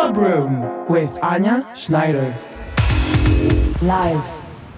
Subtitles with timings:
[0.00, 2.34] Club Room with Anja Schneider.
[3.82, 4.24] Live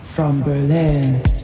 [0.02, 1.41] from Berlin.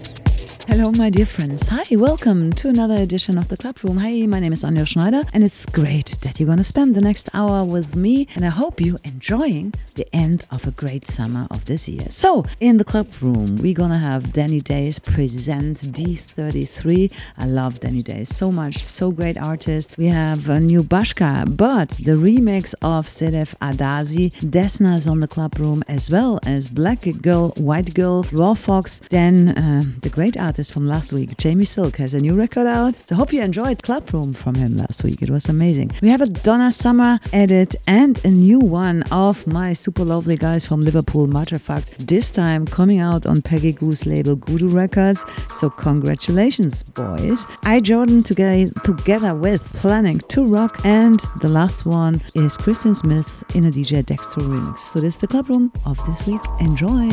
[0.69, 1.69] Hello, my dear friends.
[1.69, 3.97] Hi, welcome to another edition of the Club Room.
[3.97, 7.01] Hey, my name is Anja Schneider, and it's great that you're going to spend the
[7.01, 8.29] next hour with me.
[8.35, 12.03] And I hope you're enjoying the end of a great summer of this year.
[12.11, 17.13] So, in the Club Room, we're going to have Danny Daze present D33.
[17.39, 19.97] I love Danny Daze so much, so great artist.
[19.97, 25.29] We have a new Bashka, but the remix of Sedef Adasi, Desna is on the
[25.29, 30.58] Club Room, as well as Black Girl, White Girl, Rawfox, then uh, the great artist
[30.59, 32.99] artist from last week, Jaymie Silk, has a new record out.
[33.05, 35.23] So hope you enjoyed Club Room from him last week.
[35.23, 35.93] It was amazing.
[36.03, 40.67] We have a Donna Summer edit and a new one of my super lovely guys
[40.67, 45.25] from Liverpool, Materfakt, this time coming out on Peggy Gou's label Gudu Records.
[45.55, 47.47] So congratulations, boys.
[47.63, 53.67] I:JORDAN together, together with Planning to Rock, and the last one is Christian Smith in
[53.67, 54.81] a DJ Dexter remix.
[54.81, 56.43] So this is the Club Room of this week.
[56.59, 57.09] Enjoy!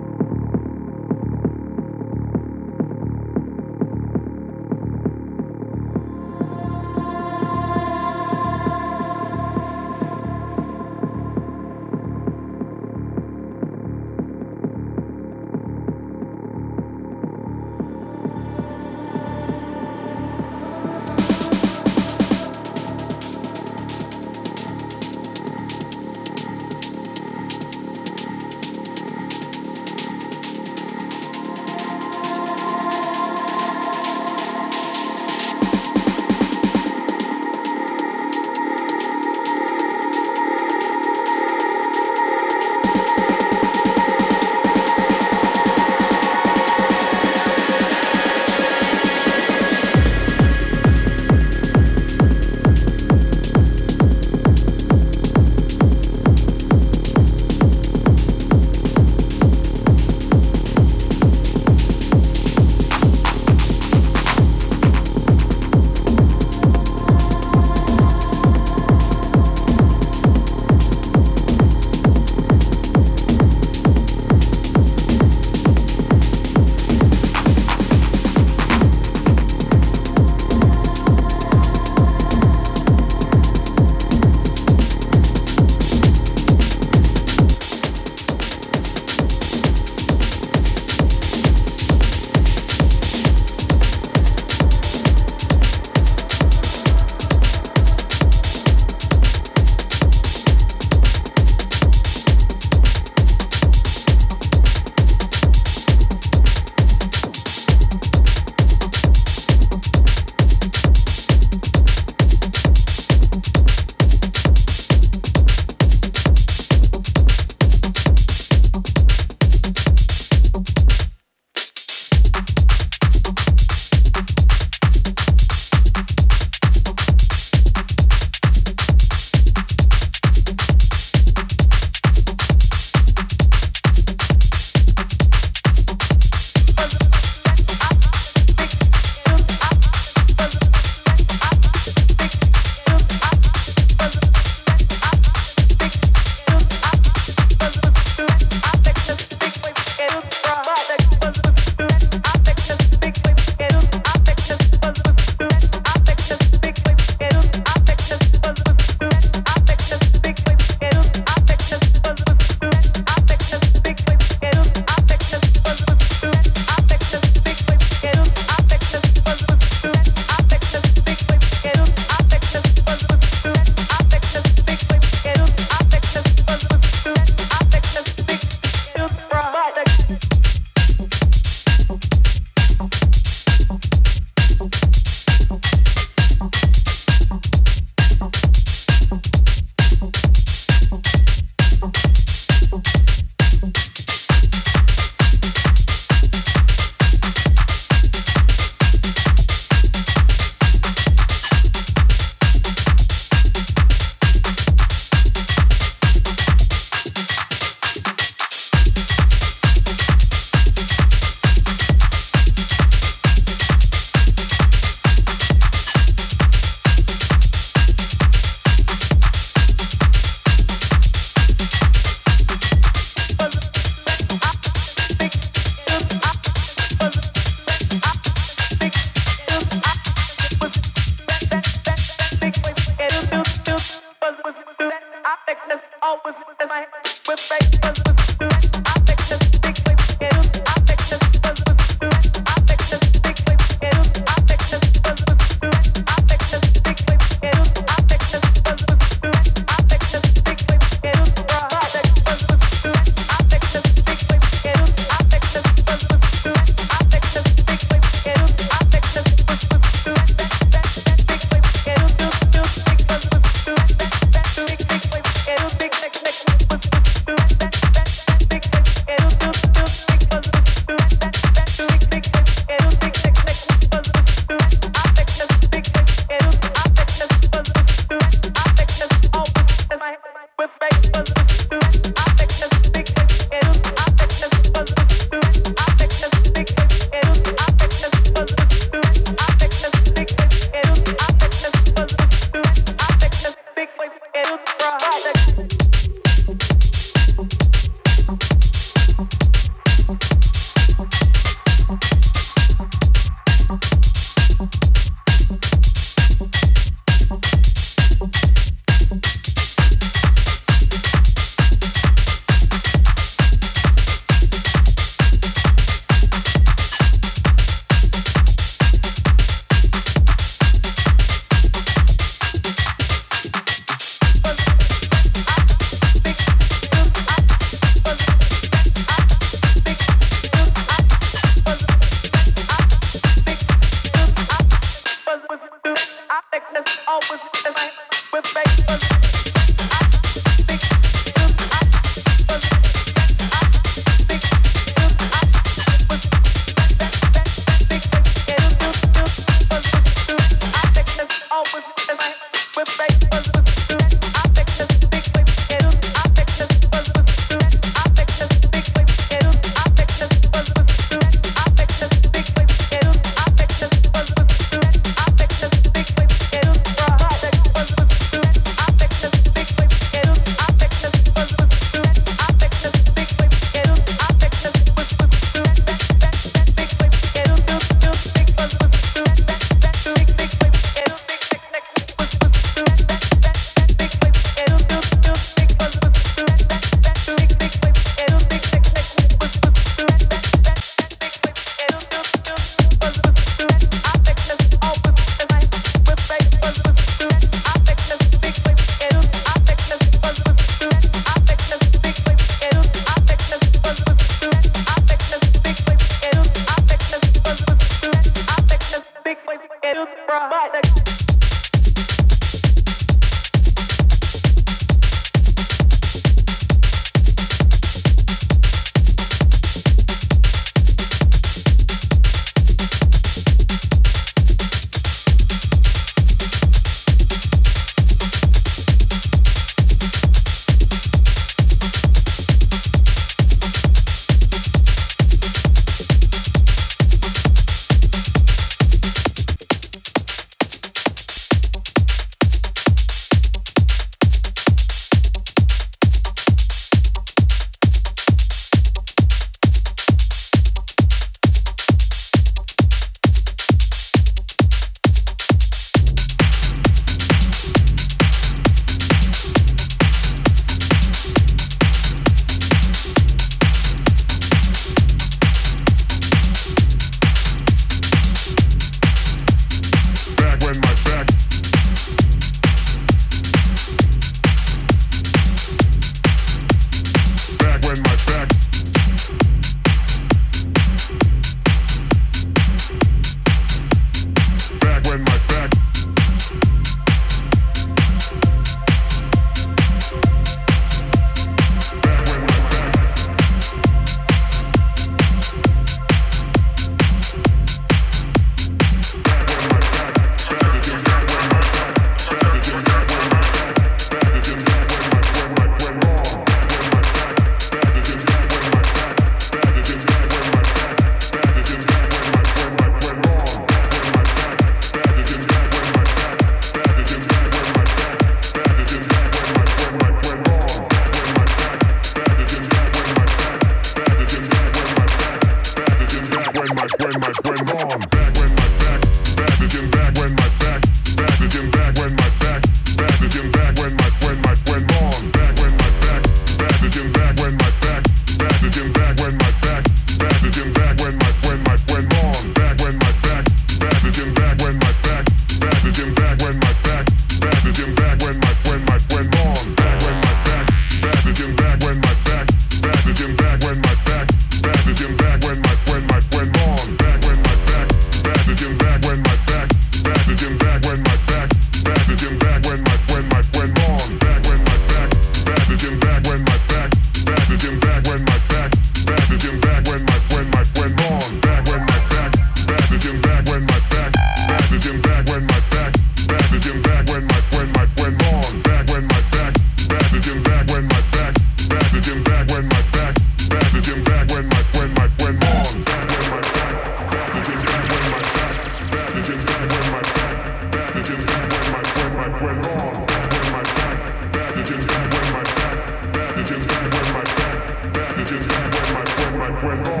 [599.63, 600.00] when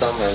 [0.00, 0.32] 三百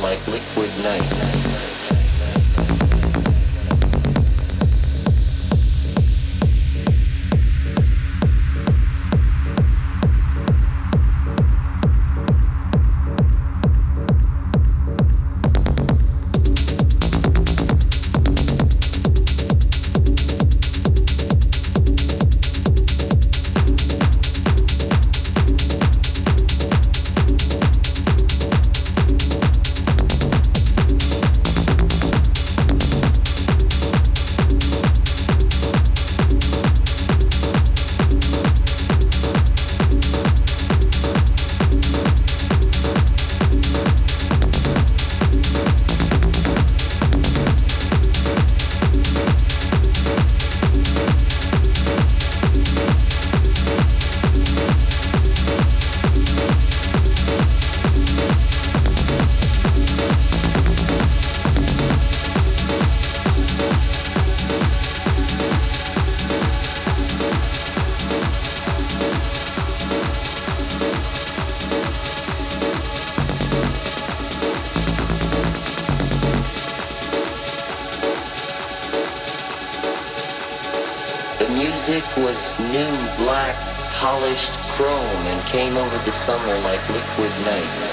[85.55, 87.84] came over the summer like liquid night.